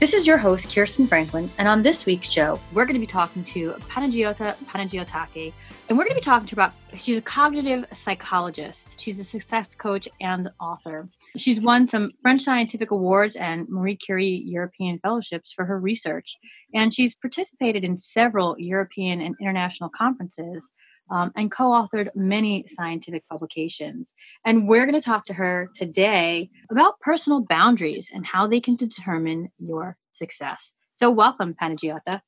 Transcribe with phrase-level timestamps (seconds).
[0.00, 3.06] This is your host, Kirsten Franklin, and on this week's show, we're going to be
[3.06, 5.52] talking to Panagiota Panagiotaki,
[5.88, 8.94] and we're going to be talking to her about she's a cognitive psychologist.
[9.00, 11.08] She's a success coach and author.
[11.36, 16.36] She's won some French scientific awards and Marie Curie European fellowships for her research,
[16.72, 20.70] and she's participated in several European and international conferences
[21.10, 24.14] um, and co authored many scientific publications.
[24.44, 28.76] And we're going to talk to her today about personal boundaries and how they can
[28.76, 30.74] determine your success.
[30.92, 32.20] So, welcome, Panagiota.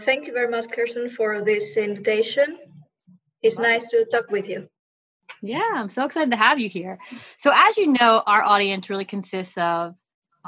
[0.00, 2.58] Thank you very much, Kirsten, for this invitation.
[3.42, 4.68] It's nice to talk with you.
[5.42, 6.98] Yeah, I'm so excited to have you here.
[7.36, 9.94] So, as you know, our audience really consists of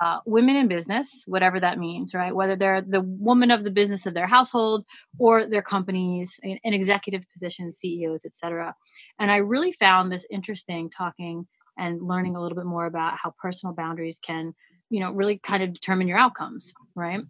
[0.01, 2.35] uh, women in business, whatever that means, right?
[2.35, 4.85] Whether they're the woman of the business of their household
[5.19, 8.75] or their companies in, in executive positions, CEOs, etc.
[9.19, 11.47] And I really found this interesting talking
[11.79, 14.55] and learning a little bit more about how personal boundaries can,
[14.89, 17.21] you know, really kind of determine your outcomes, right?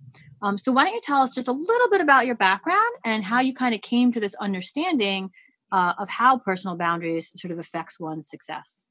[0.42, 3.24] Um, so why don't you tell us just a little bit about your background and
[3.24, 5.30] how you kind of came to this understanding
[5.72, 8.86] uh, of how personal boundaries sort of affects one's success?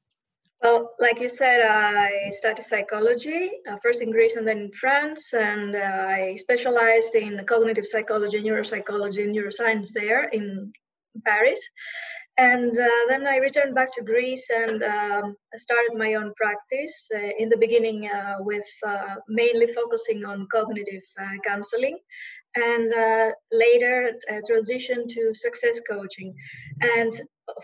[0.62, 5.34] Well, like you said, I studied psychology, uh, first in Greece and then in France,
[5.34, 10.74] and uh, I specialized in cognitive psychology, neuropsychology, and neuroscience there in
[11.24, 11.62] Paris.
[12.38, 17.08] And uh, then I returned back to Greece and um, started my own practice.
[17.14, 21.04] Uh, in the beginning, uh, with uh, mainly focusing on cognitive
[21.46, 21.98] counseling,
[22.56, 22.92] and
[23.52, 24.12] later
[24.50, 26.34] transitioned to success coaching.
[26.82, 27.12] And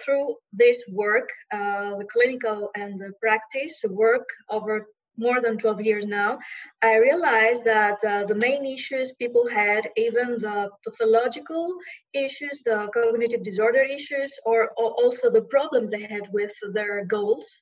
[0.03, 6.06] through this work, uh, the clinical and the practice work over more than 12 years
[6.06, 6.38] now,
[6.81, 11.73] I realized that uh, the main issues people had, even the pathological
[12.13, 17.62] issues, the cognitive disorder issues, or, or also the problems they had with their goals,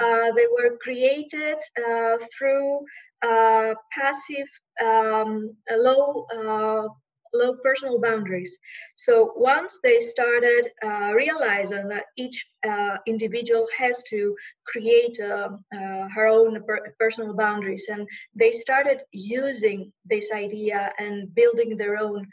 [0.00, 2.80] uh, they were created uh, through
[3.22, 4.48] uh, passive,
[4.84, 6.88] um, low uh,
[7.34, 8.56] low personal boundaries.
[8.96, 14.34] So once they started uh, realizing that each uh, individual has to
[14.66, 21.34] create uh, uh her own per- personal boundaries, and they started using this idea and
[21.34, 22.26] building their own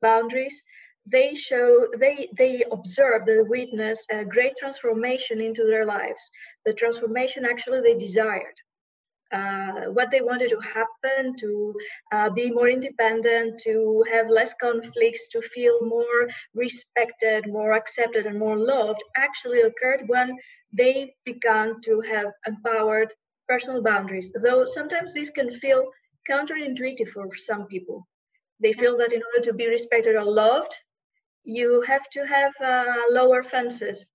[0.00, 0.62] boundaries,
[1.06, 6.30] they show they they observe they witness a great transformation into their lives
[6.64, 8.56] the transformation actually they desired
[9.32, 11.74] uh, what they wanted to happen to
[12.12, 18.38] uh, be more independent to have less conflicts to feel more respected more accepted and
[18.38, 20.36] more loved actually occurred when
[20.72, 23.12] they began to have empowered
[23.48, 24.30] personal boundaries.
[24.34, 25.84] Though sometimes this can feel
[26.28, 28.06] counterintuitive for some people.
[28.60, 30.74] They feel that in order to be respected or loved
[31.46, 34.08] you have to have uh, lower fences.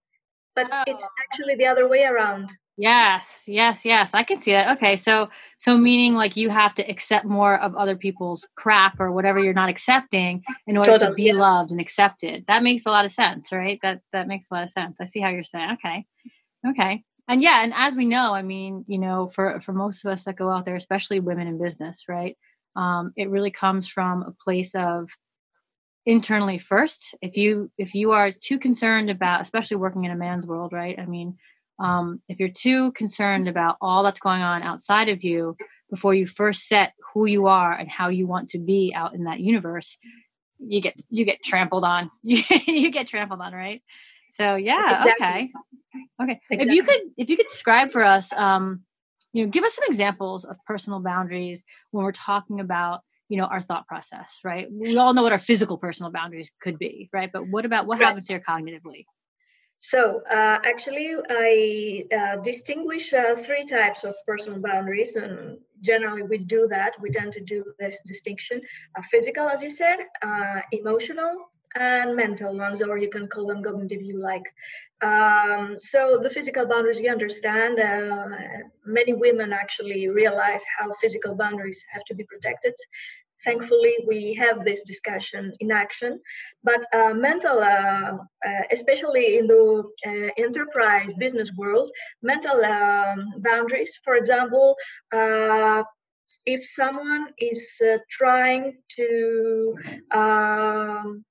[0.56, 0.84] But oh.
[0.86, 4.16] it's actually the other way around Yes, yes, yes.
[4.16, 4.76] I can see that.
[4.76, 9.12] Okay, so so meaning like you have to accept more of other people's crap or
[9.12, 12.44] whatever you're not accepting in order totally, to be loved and accepted.
[12.48, 13.78] That makes a lot of sense, right?
[13.84, 14.98] That that makes a lot of sense.
[15.00, 15.74] I see how you're saying.
[15.74, 16.06] Okay.
[16.68, 17.04] Okay.
[17.28, 20.24] And yeah, and as we know, I mean, you know, for for most of us
[20.24, 22.36] that go out there, especially women in business, right?
[22.76, 25.08] Um, it really comes from a place of
[26.08, 27.14] internally first.
[27.22, 30.98] If you if you are too concerned about, especially working in a man's world, right?
[30.98, 31.38] I mean,
[31.82, 35.58] um, if you're too concerned about all that's going on outside of you
[35.90, 39.26] before you first set who you are and how you want to be out in
[39.26, 39.98] that universe
[40.66, 42.10] you get you get trampled on.
[42.24, 43.82] You get trampled on right?
[44.32, 45.26] So yeah exactly.
[45.26, 45.52] okay.
[46.22, 46.42] Okay.
[46.52, 46.58] Exactly.
[46.58, 48.82] if you could if you could describe for us um
[49.34, 53.46] you know give us some examples of personal boundaries when we're talking about you know
[53.46, 54.68] our thought process right?
[54.72, 57.32] We all know what our physical personal boundaries could be right?
[57.32, 58.06] But what about what right.
[58.06, 59.06] happens here cognitively
[59.82, 66.38] so uh, actually, I uh, distinguish uh, three types of personal boundaries, and generally we
[66.38, 66.94] do that.
[67.02, 68.62] We tend to do this distinction:
[68.96, 73.64] uh, physical, as you said, uh, emotional, and mental ones, or you can call them
[73.64, 74.44] cognitive, you like.
[75.02, 77.80] Um, so the physical boundaries, you understand.
[77.80, 78.28] Uh,
[78.86, 82.76] many women actually realize how physical boundaries have to be protected
[83.44, 86.20] thankfully we have this discussion in action
[86.64, 88.14] but uh, mental uh,
[88.48, 91.90] uh, especially in the uh, enterprise business world
[92.22, 94.76] mental um, boundaries for example
[95.14, 95.84] uh,
[96.46, 97.78] if someone is
[98.10, 99.76] trying to
[100.12, 101.26] um,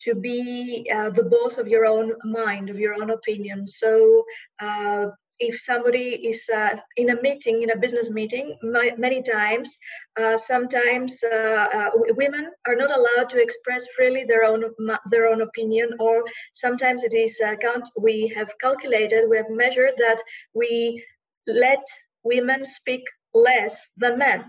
[0.00, 3.66] to be uh, the boss of your own mind, of your own opinion.
[3.66, 4.24] So
[4.60, 5.06] uh,
[5.40, 9.76] if somebody is uh, in a meeting, in a business meeting, my, many times,
[10.20, 14.64] uh, sometimes uh, uh, women are not allowed to express freely their own
[15.10, 17.84] their own opinion, or sometimes it is count.
[17.96, 20.22] We have calculated, we have measured that
[20.54, 21.04] we
[21.46, 21.84] let
[22.24, 23.04] women speak
[23.34, 24.44] less than men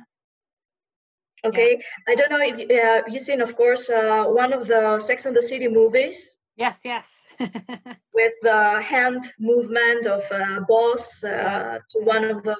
[1.45, 2.11] okay yeah.
[2.11, 5.35] i don't know if uh, you've seen of course uh, one of the sex and
[5.35, 7.07] the city movies yes yes
[8.13, 12.57] with the hand movement of a boss uh, to one of the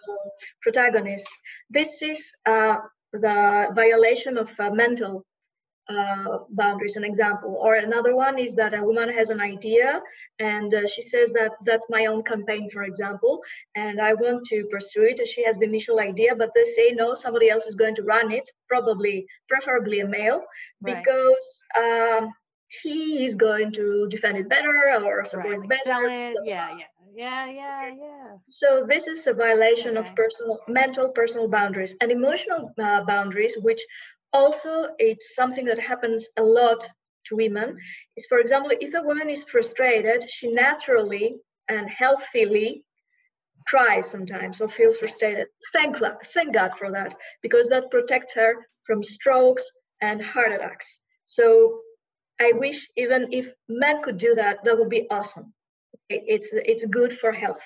[0.61, 1.39] protagonists.
[1.69, 2.77] This is uh,
[3.11, 5.25] the violation of uh, mental
[5.89, 7.57] uh, boundaries an example.
[7.59, 10.01] Or another one is that a woman has an idea
[10.37, 13.41] and uh, she says that that's my own campaign for example
[13.75, 15.27] and i want to pursue it.
[15.27, 18.31] She has the initial idea but they say no somebody else is going to run
[18.31, 20.43] it probably preferably a male
[20.81, 21.03] right.
[21.03, 22.33] because um,
[22.69, 25.69] he is going to defend it better or support right.
[25.69, 26.37] better it.
[26.45, 26.85] yeah yeah
[27.15, 30.07] yeah yeah yeah so this is a violation okay.
[30.07, 33.81] of personal mental personal boundaries and emotional uh, boundaries which
[34.33, 36.87] also it's something that happens a lot
[37.25, 37.77] to women
[38.15, 41.35] is for example if a woman is frustrated she naturally
[41.69, 42.83] and healthily
[43.67, 48.53] cries sometimes or feels frustrated thank god thank god for that because that protects her
[48.85, 49.69] from strokes
[50.01, 51.81] and heart attacks so
[52.39, 55.53] i wish even if men could do that that would be awesome.
[56.09, 57.65] It's it's good for health.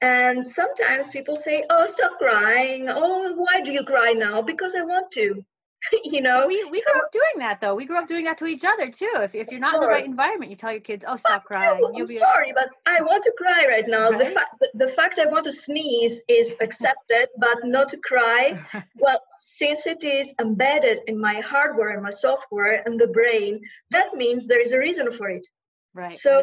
[0.00, 2.88] And sometimes people say oh stop crying.
[2.88, 4.42] Oh why do you cry now?
[4.42, 5.44] Because i want to
[6.04, 6.46] you know?
[6.46, 7.74] We, we grew up doing that though.
[7.74, 9.12] We grew up doing that to each other too.
[9.16, 11.82] If, if you're not in the right environment you tell your kids oh stop crying.
[11.96, 14.10] I'm sorry but i want to cry right now.
[14.10, 14.26] Right?
[14.26, 18.64] the fact the fact i want to sneeze is accepted but not to cry.
[18.96, 24.14] Well since it is embedded in my hardware and my software and the brain that
[24.14, 25.46] means there is a reason for it.
[25.94, 26.42] Right so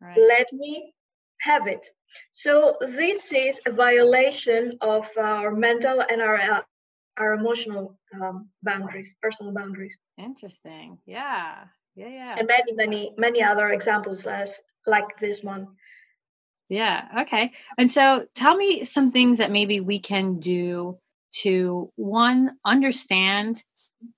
[0.00, 0.16] right.
[0.16, 0.92] let me
[1.40, 1.86] have it.
[2.30, 6.64] So this is a violation of our mental and our
[7.18, 9.98] our emotional um, boundaries, personal boundaries.
[10.18, 10.98] Interesting.
[11.06, 11.64] Yeah.
[11.94, 12.08] Yeah.
[12.08, 12.36] Yeah.
[12.38, 15.68] And many, many, many other examples as like this one.
[16.68, 17.22] Yeah.
[17.22, 17.52] Okay.
[17.78, 20.98] And so tell me some things that maybe we can do
[21.42, 23.62] to one understand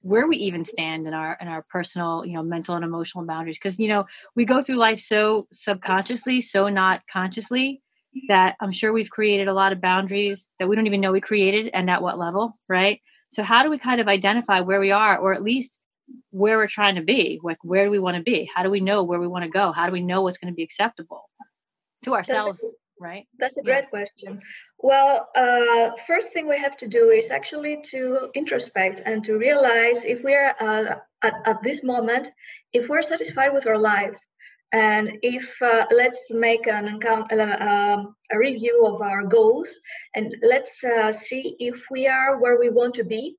[0.01, 3.59] where we even stand in our in our personal you know mental and emotional boundaries
[3.59, 4.05] because you know
[4.35, 7.81] we go through life so subconsciously so not consciously
[8.29, 11.21] that I'm sure we've created a lot of boundaries that we don't even know we
[11.21, 13.01] created and at what level, right?
[13.31, 15.79] So how do we kind of identify where we are or at least
[16.31, 17.41] where we're trying to be?
[17.43, 18.51] Like where do we want to be?
[18.55, 19.73] How do we know where we want to go?
[19.73, 21.29] How do we know what's going to be acceptable
[22.03, 23.27] to ourselves, that's a, right?
[23.39, 23.91] That's a great yeah.
[23.91, 24.41] question.
[24.79, 30.05] Well, uh, first thing we have to do is actually to introspect and to realize
[30.05, 32.31] if we're uh, at, at this moment,
[32.73, 34.17] if we're satisfied with our life,
[34.73, 39.71] and if uh, let's make an uh, um, a review of our goals
[40.15, 43.37] and let's uh, see if we are where we want to be.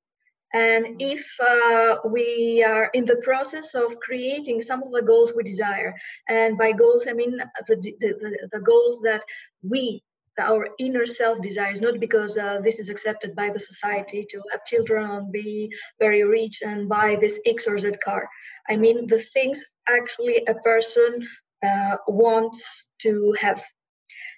[0.52, 5.44] And if uh, we are in the process of creating some of the goals we
[5.44, 5.94] desire.
[6.28, 9.24] And by goals i mean the, the, the goals that
[9.62, 10.02] we
[10.40, 14.66] our inner self desires, not because uh, this is accepted by the society to have
[14.66, 18.28] children and be very rich and buy this X or Z car.
[18.70, 21.28] I mean, the things actually a person
[21.66, 22.64] uh, wants
[23.02, 23.62] to have.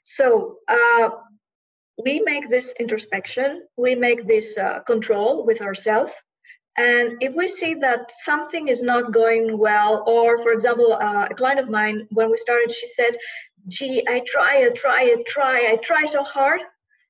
[0.04, 1.10] So uh,
[2.04, 6.12] we make this introspection, we make this uh, control with ourselves.
[6.78, 11.36] And if we see that something is not going well, or for example, uh, a
[11.36, 13.18] client of mine, when we started, she said,
[13.68, 16.62] gee, I try, I try, I try, I try so hard.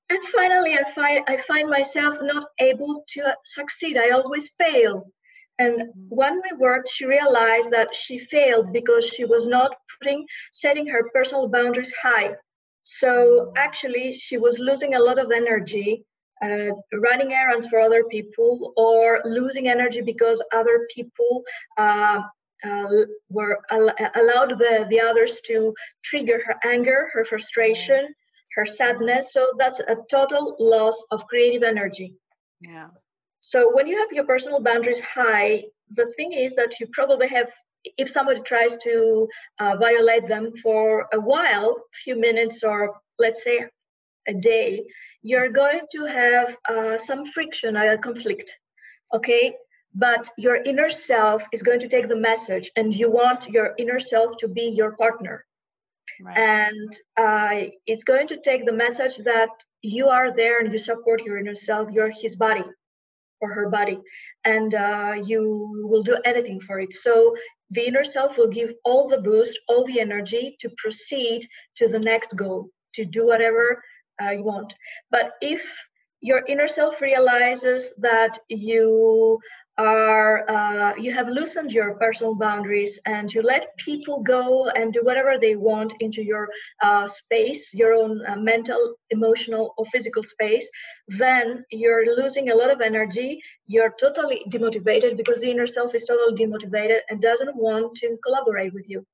[0.10, 3.98] And finally, I find, I find myself not able to succeed.
[3.98, 5.12] I always fail.
[5.60, 10.88] And when we worked, she realized that she failed because she was not putting, setting
[10.88, 12.32] her personal boundaries high.
[12.84, 16.04] So actually, she was losing a lot of energy
[16.44, 21.44] uh, running errands for other people or losing energy because other people
[21.78, 22.22] uh,
[22.64, 22.88] uh,
[23.30, 28.14] were al- allowed the, the others to trigger her anger, her frustration,
[28.56, 29.34] her sadness.
[29.34, 32.16] So that's a total loss of creative energy.
[32.60, 32.88] Yeah.
[33.40, 35.64] So when you have your personal boundaries high,
[35.96, 37.48] the thing is that you probably have,
[37.98, 39.28] if somebody tries to
[39.60, 43.66] uh, violate them for a while, a few minutes or let's say
[44.28, 44.84] a day,
[45.24, 48.58] you're going to have uh, some friction, a conflict.
[49.14, 49.56] Okay,
[49.94, 54.00] but your inner self is going to take the message and you want your inner
[54.00, 55.46] self to be your partner
[56.22, 56.38] right.
[56.38, 59.50] and uh, it's going to take the message that
[59.82, 62.64] you are there and you support your inner self you're his body
[63.42, 64.00] or her body
[64.46, 65.42] and uh, you
[65.90, 67.36] will do anything for it so
[67.72, 72.00] the inner self will give all the boost, all the energy to proceed to the
[72.00, 73.82] next goal, to do whatever
[74.22, 74.74] uh, you want.
[75.10, 75.74] But if
[76.20, 79.40] your inner self realizes that you
[79.78, 85.02] are uh, you have loosened your personal boundaries and you let people go and do
[85.02, 86.50] whatever they want into your
[86.82, 90.70] uh, space your own uh, mental emotional or physical space
[91.08, 93.42] then you're losing a lot of energy.
[93.66, 98.74] You're totally demotivated because the inner self is totally demotivated and doesn't want to collaborate
[98.74, 99.06] with you.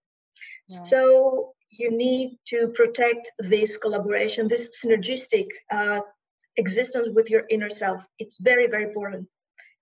[0.70, 0.84] Yeah.
[0.84, 6.02] so you need to protect this collaboration this synergistic uh,
[6.58, 8.02] existence with your inner self.
[8.20, 9.28] It's very very important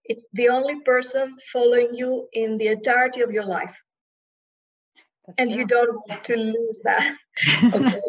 [0.08, 3.76] it's the only person following you in the entirety of your life.
[5.26, 5.62] That's and true.
[5.62, 7.16] you don't want to lose that.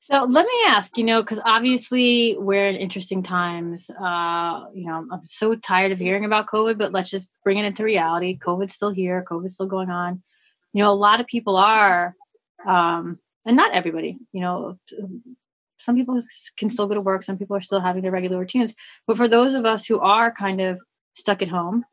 [0.00, 3.90] so let me ask, you know, because obviously we're in interesting times.
[3.90, 7.64] Uh, you know, I'm so tired of hearing about COVID, but let's just bring it
[7.64, 8.38] into reality.
[8.38, 10.22] COVID's still here, COVID's still going on.
[10.72, 12.14] You know, a lot of people are,
[12.66, 14.78] um, and not everybody, you know,
[15.78, 16.20] some people
[16.56, 18.74] can still go to work some people are still having their regular routines
[19.06, 20.78] but for those of us who are kind of
[21.14, 21.84] stuck at home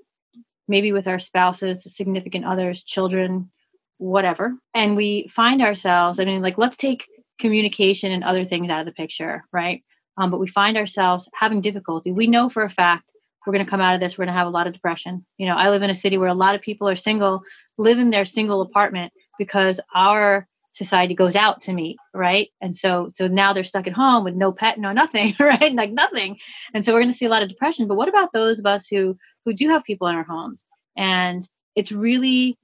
[0.68, 3.50] maybe with our spouses significant others children
[3.98, 7.08] whatever and we find ourselves i mean like let's take
[7.40, 9.84] communication and other things out of the picture right?
[10.18, 12.12] Um, but we find ourselves having difficulty.
[12.12, 13.12] We know for a fact
[13.46, 15.26] we're going to come out of this we're going to have a lot of depression.
[15.38, 17.42] You know i live in a city where a lot of people are single
[17.78, 22.50] live in their single apartment because our society goes out to meet right?
[22.62, 25.74] And so so now they're stuck at home with no pet no nothing right?
[25.74, 26.38] Like nothing.
[26.74, 28.66] And so we're going to see a lot of depression but what about those of
[28.66, 30.66] us who who do have people in our homes?
[30.98, 32.58] And it's really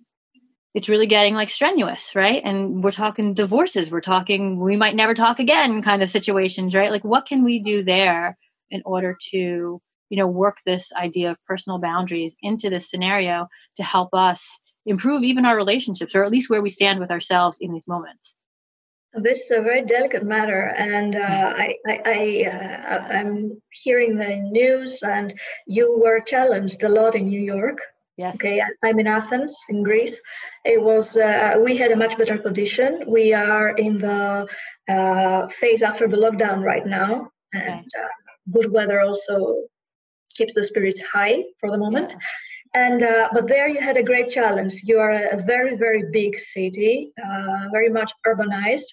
[0.75, 2.41] it's really getting like strenuous right?
[2.43, 6.91] And we're talking divorces we're talking we might never talk again kind of situations right?
[6.91, 8.37] Like what can we do there
[8.71, 13.47] in order to you know work this idea of personal boundaries into this scenario
[13.77, 17.57] to help us improve even our relationships or at least where we stand with ourselves
[17.59, 18.36] in these moments
[19.13, 24.36] this is a very delicate matter and uh, i, I, I uh, i'm hearing the
[24.36, 25.33] news and
[25.67, 27.79] you were challenged a lot in new york
[28.17, 28.36] Yes.
[28.36, 30.19] Okay, I'm in Athens, in Greece.
[30.65, 33.05] It was uh, we had a much better condition.
[33.07, 34.45] We are in the
[34.89, 38.03] uh, phase after the lockdown right now, and okay.
[38.03, 38.07] uh,
[38.51, 39.62] good weather also
[40.36, 42.12] keeps the spirits high for the moment.
[42.12, 42.17] Yeah
[42.73, 44.81] and uh, but there you had a great challenge.
[44.83, 48.89] You are a very very big city uh, very much urbanized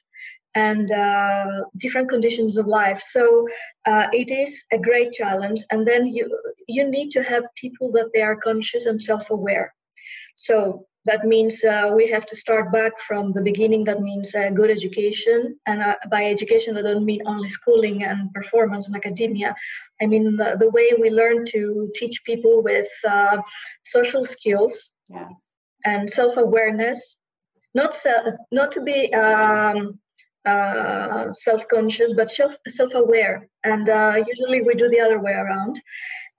[0.57, 3.03] and uh, different conditions of life.
[3.03, 3.47] So
[3.85, 5.61] uh, it is a great challenge.
[5.71, 6.25] And then you
[6.67, 9.75] you need to have people that they are conscious and self-aware.
[10.35, 13.85] So that means uh, we have to start back from the beginning.
[13.85, 18.33] That means uh, good education and uh, by education i don't mean only schooling and
[18.33, 19.55] performance and academia.
[20.03, 23.39] I mean the, the way we learn to teach people with uh,
[23.85, 25.29] social skills yeah.
[25.85, 27.17] and self-awareness
[27.75, 29.99] not se- not to be um,
[30.47, 33.49] uh, self-conscious but self- self-aware.
[33.65, 35.81] And uh, usually we do the other way around.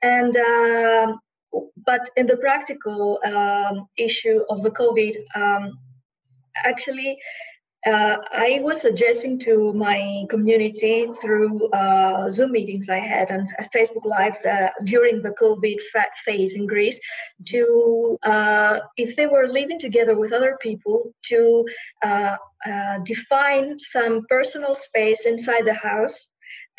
[0.01, 1.19] And um,
[1.85, 5.79] but in the practical um, issue of the COVID, um,
[6.63, 7.17] actually,
[7.85, 14.03] uh, I was suggesting to my community through uh, Zoom meetings I had and Facebook
[14.03, 15.79] Lives uh, during the COVID
[16.25, 16.99] phase in Greece
[17.45, 21.65] to, uh, if they were living together with other people, to
[22.03, 22.35] uh,
[22.65, 26.27] uh, define some personal space inside the house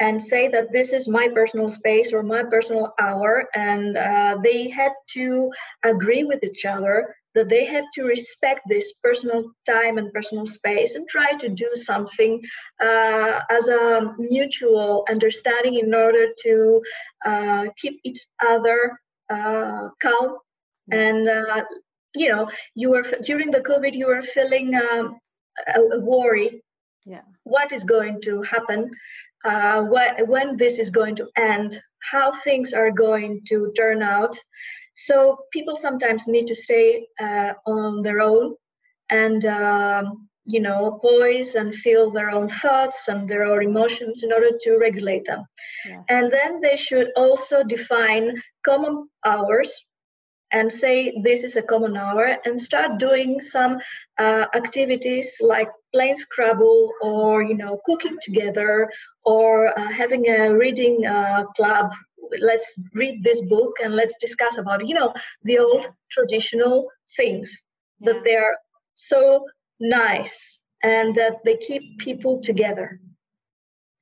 [0.01, 4.69] and say that this is my personal space or my personal hour and uh, they
[4.69, 5.51] had to
[5.85, 10.95] agree with each other that they have to respect this personal time and personal space
[10.95, 12.41] and try to do something
[12.83, 16.83] uh, as a mutual understanding in order to
[17.25, 18.99] uh, keep each other
[19.31, 20.39] uh, calm.
[20.91, 21.65] And uh,
[22.15, 25.19] you know you were during the covid you were feeling um,
[25.75, 26.63] a, a worry.
[27.05, 27.23] Yeah.
[27.45, 28.91] What is going to happen
[29.45, 34.37] uh, what, when this is going to end, how things are going to turn out.
[34.95, 38.55] So people sometimes need to stay uh, on their own
[39.11, 44.33] and um, you know poise and feel their own thoughts and their own emotions in
[44.33, 45.45] order to regulate them.
[45.87, 46.03] Yeah.
[46.09, 49.71] And then they should also define common hours
[50.51, 53.79] and say this is a common hour and start doing some
[54.19, 58.91] uh, activities like playing scrabble or you know cooking together
[59.25, 61.93] or uh, having a reading uh, club.
[62.41, 67.57] Let's read this book and let's discuss about you know the old traditional things
[68.01, 68.57] that they're
[68.95, 69.45] so
[69.81, 73.01] nice and that they keep people together.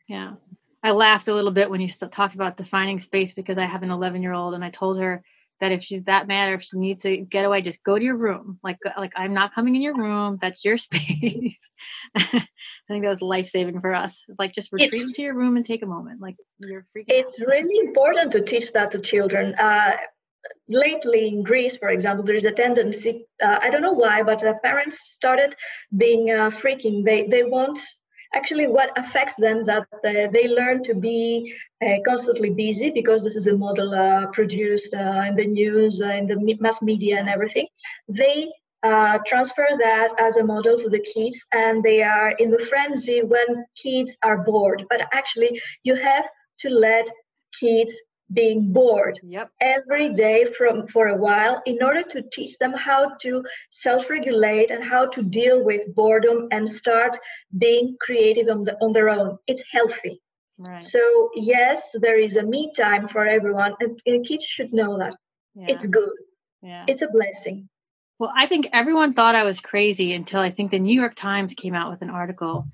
[0.08, 0.34] Yeah.
[0.82, 3.90] I laughed a little bit when you talked about defining space because i have an
[3.90, 5.24] 11 year old and i told her
[5.60, 8.04] that if she's that mad or if she needs to get away, just go to
[8.04, 8.58] your room.
[8.62, 10.38] Like, like I'm not coming in your room.
[10.40, 11.70] That's your space.
[12.16, 12.46] I
[12.88, 14.24] think that was life saving for us.
[14.38, 16.20] Like, just retreat it's, into your room and take a moment.
[16.20, 17.06] Like, you're freaking.
[17.08, 17.48] It's out.
[17.48, 19.54] really important to teach that to children.
[19.54, 19.96] Uh,
[20.68, 23.26] lately in Greece, for example, there is a tendency.
[23.42, 25.54] Uh, I don't know why, but uh, parents started
[25.96, 27.04] being uh, freaking.
[27.04, 27.78] They they want
[28.36, 33.36] actually what affects them that uh, they learn to be uh, constantly busy because this
[33.36, 37.28] is a model uh, produced uh, in the news uh, in the mass media and
[37.28, 37.66] everything.
[38.08, 38.52] They
[38.82, 43.22] uh, transfer that as a model to the kids and they are in the frenzy
[43.22, 44.84] when kids are bored.
[44.90, 46.26] But actually you have
[46.60, 47.08] to let
[47.60, 47.92] kids
[48.32, 49.50] being bored yep.
[49.60, 54.84] every day from for a while in order to teach them how to self-regulate and
[54.84, 57.16] how to deal with boredom and start
[57.56, 60.20] being creative on, the, on their own it's healthy
[60.58, 60.82] right.
[60.82, 65.14] so yes there is a me time for everyone and, and kids should know that
[65.54, 65.66] yeah.
[65.68, 66.12] it's good
[66.62, 66.84] yeah.
[66.88, 67.68] it's a blessing
[68.18, 71.54] well i think everyone thought i was crazy until i think the new york times
[71.54, 72.66] came out with an article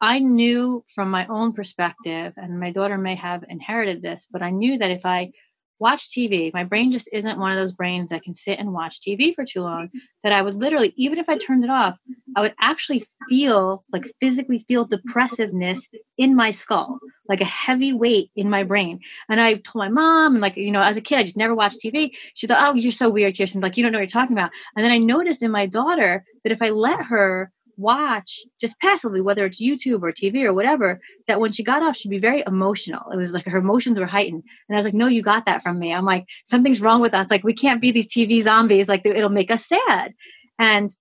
[0.00, 4.50] I knew from my own perspective, and my daughter may have inherited this, but I
[4.50, 5.32] knew that if I
[5.80, 9.00] watch TV, my brain just isn't one of those brains that can sit and watch
[9.00, 9.88] TV for too long.
[10.22, 11.96] That I would literally, even if I turned it off,
[12.36, 15.88] I would actually feel like physically feel depressiveness
[16.18, 19.00] in my skull, like a heavy weight in my brain.
[19.30, 21.54] And I told my mom, and like, you know, as a kid, I just never
[21.54, 22.10] watched TV.
[22.34, 23.62] She thought, oh, you're so weird, Kirsten.
[23.62, 24.50] Like, you don't know what you're talking about.
[24.76, 29.20] And then I noticed in my daughter that if I let her watch just passively,
[29.20, 32.42] whether it's YouTube or TV or whatever, that when she got off, she'd be very
[32.46, 33.10] emotional.
[33.10, 34.42] It was like her emotions were heightened.
[34.68, 35.92] And I was like, no, you got that from me.
[35.92, 37.30] I'm like, something's wrong with us.
[37.30, 38.88] Like, we can't be these TV zombies.
[38.88, 40.12] Like, it'll make us sad.
[40.58, 40.94] And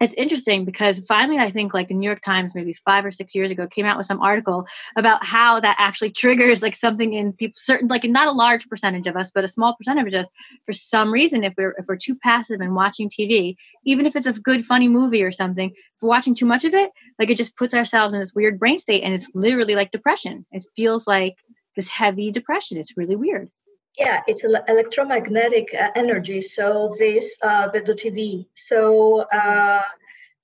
[0.00, 3.34] it's interesting because finally i think like the new york times maybe five or six
[3.34, 7.32] years ago came out with some article about how that actually triggers like something in
[7.32, 10.28] people certain like not a large percentage of us but a small percentage of us
[10.66, 14.26] for some reason if we're if we're too passive and watching tv even if it's
[14.26, 17.36] a good funny movie or something if we're watching too much of it like it
[17.36, 20.46] just puts ourselves in this weird brain state and it's literally like depression.
[20.52, 21.36] It feels like
[21.76, 22.78] this heavy depression.
[22.78, 23.50] It's really weird
[23.98, 26.40] yeah it's electromagnetic uh, energy.
[26.40, 29.82] So this uh, the, the tv so uh,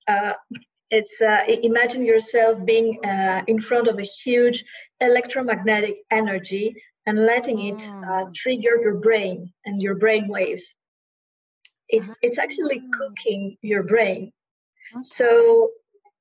[0.07, 0.33] uh,
[0.89, 4.65] it's uh, imagine yourself being uh, in front of a huge
[4.99, 8.33] electromagnetic energy and letting it mm.
[8.33, 10.75] trigger your brain and your brain waves.
[11.87, 12.97] It's it's actually ah.
[12.97, 14.31] cooking your brain.
[15.01, 15.71] So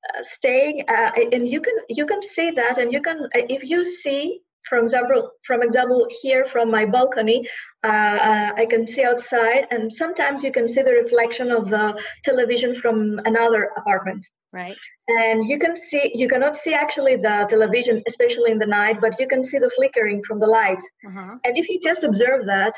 [0.08, 3.84] uh, staying uh, and you can you can see that and you can if you
[3.84, 7.48] see for example, from example, here from my balcony,
[7.82, 12.00] uh, uh, I can see outside, and sometimes you can see the reflection of the
[12.24, 14.26] television from another apartment.
[14.52, 14.76] Right.
[15.08, 19.18] And you can see, you cannot see actually the television, especially in the night, but
[19.20, 20.82] you can see the flickering from the light.
[21.06, 21.36] Uh-huh.
[21.44, 22.74] And if you just observe that,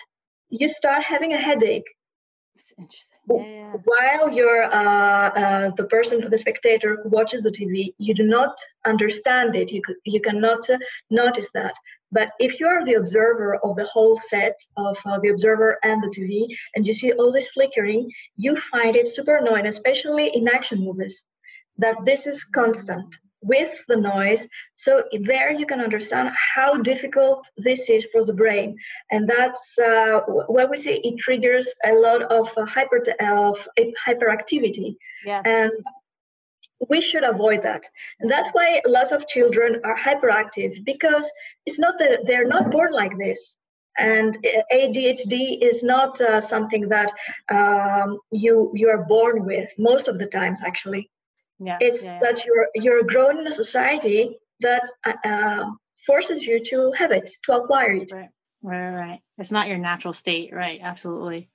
[0.51, 1.89] you start having a headache.
[2.57, 3.12] That's interesting.
[3.29, 3.73] Yeah.
[3.85, 8.57] While you're uh, uh, the person, the spectator who watches the TV, you do not
[8.85, 9.71] understand it.
[9.71, 10.79] You you cannot uh,
[11.11, 11.75] notice that.
[12.11, 16.03] But if you are the observer of the whole set of uh, the observer and
[16.03, 20.49] the TV, and you see all this flickering, you find it super annoying, especially in
[20.49, 21.25] action movies.
[21.79, 24.47] That this is constant with the noise.
[24.75, 28.77] So there you can understand how difficult this is for the brain,
[29.11, 31.01] and that's uh, what we say.
[31.03, 33.69] It triggers a lot of uh, hyper of
[34.07, 35.43] hyperactivity, yeah.
[35.45, 35.73] and
[36.89, 37.85] we should avoid that.
[38.21, 41.31] And that's why lots of children are hyperactive because
[41.67, 43.57] it's not that they're not born like this.
[43.99, 44.39] And
[44.73, 47.13] ADHD is not uh, something that
[47.51, 51.11] um, you you are born with most of the times, actually.
[51.59, 52.21] Yeah, it's yeah, yeah.
[52.21, 57.31] that you're you're grown in a society that uh, um, forces you to have it,
[57.45, 58.11] to acquire it.
[58.13, 58.29] Right,
[58.63, 59.21] right, right.
[59.39, 60.81] It's not your natural state, right?
[60.83, 61.51] Absolutely,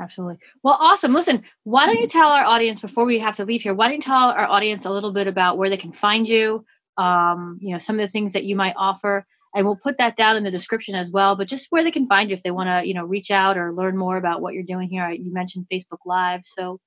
[0.00, 0.38] absolutely.
[0.62, 1.12] Well, awesome.
[1.12, 3.74] Listen, why don't you tell our audience before we have to leave here?
[3.74, 6.64] Why don't you tell our audience a little bit about where they can find you?
[6.96, 10.16] Um, you know, some of the things that you might offer, and we'll put that
[10.16, 11.36] down in the description as well.
[11.36, 13.56] But just where they can find you if they want to, you know, reach out
[13.56, 15.08] or learn more about what you're doing here.
[15.10, 16.80] You mentioned Facebook Live, so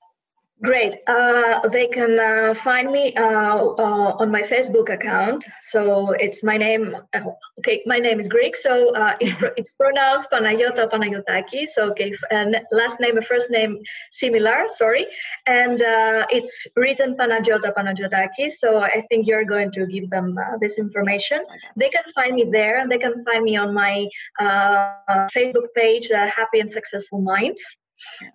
[0.64, 0.98] Great.
[1.08, 5.44] Uh, they can uh, find me uh, uh on my Facebook account.
[5.62, 6.96] So it's my name.
[7.14, 11.68] Uh, okay, my name is Greek, so uh, it, it's pronounced Panayota Panayotaki.
[11.68, 13.80] So okay, and last name and first name
[14.12, 14.66] similar.
[14.68, 15.08] Sorry,
[15.48, 15.82] and
[16.30, 18.52] it's written Panayota Panagiotaki.
[18.52, 21.44] So I think you're going to give them this information.
[21.76, 24.06] They can find me there, and they can find me on my
[25.34, 27.64] Facebook page, Happy and Successful Minds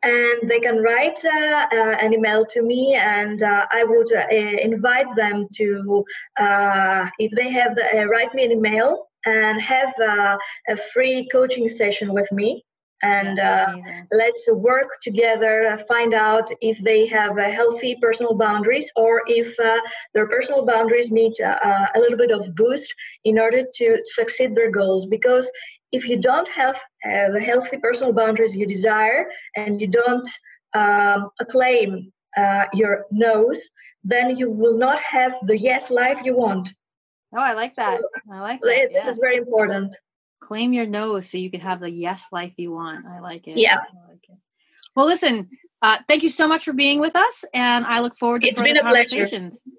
[0.03, 4.27] and they can write uh, uh, an email to me and uh, i would uh,
[4.31, 6.05] invite them to
[6.39, 9.93] uh, if they have the, uh, write me an email and have
[10.69, 12.65] a free coaching session with me.
[13.03, 13.39] And
[14.13, 19.57] let's work together find out if they have healthy personal boundaries or if
[20.15, 24.71] their personal boundaries need uh, a little bit of boost in order to succeed their
[24.71, 25.07] goals.
[25.07, 25.51] Because
[25.93, 30.29] if you don't have uh, the healthy personal boundaries you desire and you don't
[30.75, 32.13] um, acclaim
[32.75, 33.61] your no's
[34.05, 36.69] then you will not have the yes life you want
[37.35, 38.91] oh i like that so i like that.
[38.93, 39.97] this is very important
[40.47, 43.05] claim your no so you can have the yes life you want.
[43.07, 43.57] I like it.
[43.57, 43.79] Yeah.
[44.09, 44.37] Like it.
[44.95, 45.51] Well, listen,
[45.83, 48.63] uh, thank you so much for being with us, and I look forward to it's
[48.63, 49.27] been a pleasure.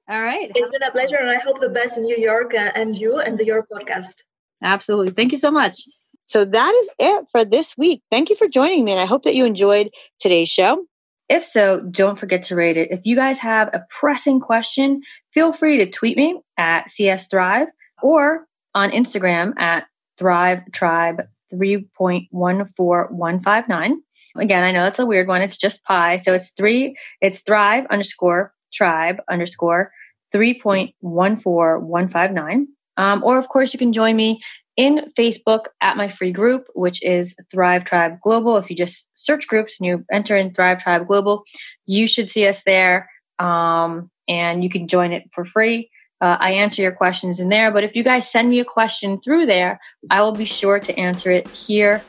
[0.08, 2.72] All right, it's been a pleasure, and I hope the best in New York uh,
[2.76, 4.22] and you and the, your podcast.
[4.64, 5.82] Absolutely, thank you so much.
[6.26, 8.02] So that is it for this week.
[8.12, 9.90] Thank you for joining me, and I hope that you enjoyed
[10.20, 10.86] today's show.
[11.30, 12.92] If so, don't forget to rate it.
[12.92, 15.02] If you guys have a pressing question,
[15.34, 17.68] feel free to tweet me at CS Thrive
[18.02, 19.86] or on Instagram at
[20.18, 23.94] Thrive Tribe 3.14159.
[24.36, 25.42] Again, I know that's a weird one.
[25.42, 26.16] It's just pi.
[26.18, 29.92] So it's three, it's thrive underscore tribe underscore
[30.34, 32.66] 3.14159.
[32.98, 34.42] Um, or, of course, you can join me
[34.76, 38.58] in Facebook at my free group, which is Thrive Tribe Global.
[38.58, 41.44] If you just search groups and you enter in Thrive Tribe Global,
[41.86, 43.10] you should see us there.
[43.40, 45.90] Um, and you can join it for free.
[46.20, 47.72] Uh, I answer your questions in there.
[47.72, 49.80] But if you guys send me a question through there,
[50.10, 52.04] I will be sure to answer it here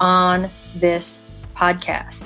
[0.00, 1.18] on this
[1.54, 2.24] podcast.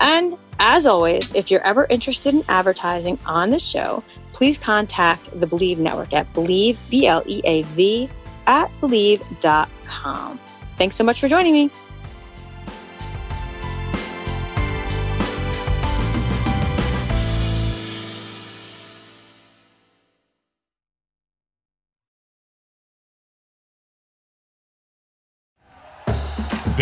[0.00, 4.02] And as always, if you're ever interested in advertising on the show,
[4.38, 8.08] please contact the Bleav Network at Bleav, B L E A V,
[8.46, 10.40] at Bleav.com.
[10.78, 11.70] Thanks so much for joining me.